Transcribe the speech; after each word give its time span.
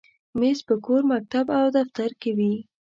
مېز 0.39 0.59
په 0.67 0.75
کور، 0.85 1.01
مکتب، 1.11 1.45
او 1.59 1.65
دفتر 1.77 2.09
کې 2.21 2.31
وي. 2.37 2.53